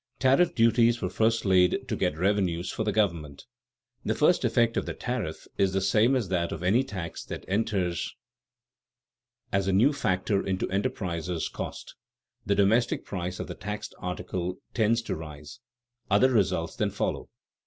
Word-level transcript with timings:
_Tariff 0.19 0.55
duties 0.55 0.99
were 0.99 1.11
first 1.11 1.45
laid 1.45 1.87
to 1.87 1.95
get 1.95 2.17
revenues 2.17 2.71
for 2.71 2.83
the 2.83 2.91
government. 2.91 3.45
The 4.03 4.15
first 4.15 4.43
effect 4.43 4.75
of 4.75 4.87
the 4.87 4.95
tariff 4.95 5.45
is 5.59 5.73
the 5.73 5.79
same 5.79 6.15
as 6.15 6.29
that 6.29 6.51
of 6.51 6.63
any 6.63 6.83
tax 6.83 7.23
that 7.25 7.45
enters 7.47 8.15
as 9.53 9.67
a 9.67 9.71
new 9.71 9.93
factor 9.93 10.43
into 10.43 10.65
enterpriser's 10.69 11.49
cost 11.49 11.93
the 12.43 12.55
domestic 12.55 13.05
price 13.05 13.39
of 13.39 13.45
the 13.45 13.53
taxed 13.53 13.93
article 13.99 14.57
tends 14.73 15.03
to 15.03 15.15
rise. 15.15 15.59
Other 16.09 16.31
results 16.31 16.75
then 16.75 16.89
follow. 16.89 17.29